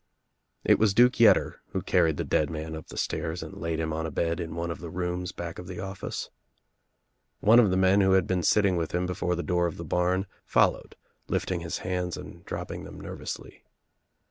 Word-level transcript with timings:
It 0.63 0.79
was 0.79 0.95
Duke 0.95 1.19
Yetter 1.19 1.59
who 1.73 1.83
carried 1.83 2.17
the 2.17 2.23
dead 2.23 2.49
man 2.49 2.75
up 2.75 2.87
the 2.87 2.97
stairs 2.97 3.43
and 3.43 3.61
laid 3.61 3.79
him 3.79 3.93
on 3.93 4.07
a 4.07 4.09
bed 4.09 4.39
in 4.39 4.55
one 4.55 4.71
of 4.71 4.79
the 4.79 4.89
rooms 4.89 5.31
back 5.31 5.59
of 5.59 5.67
the 5.67 5.79
office. 5.79 6.31
One 7.39 7.59
of 7.59 7.69
the 7.69 7.77
men 7.77 8.01
who 8.01 8.13
had 8.13 8.25
been 8.25 8.41
sitting 8.41 8.77
with 8.77 8.93
him 8.95 9.05
before 9.05 9.35
the 9.35 9.43
door 9.43 9.67
of 9.67 9.77
the 9.77 9.85
barn 9.85 10.25
followed 10.43 10.95
lifting 11.27 11.59
his 11.59 11.77
hands 11.85 12.17
and 12.17 12.43
dropping 12.45 12.83
them 12.83 12.99
nervously. 12.99 13.63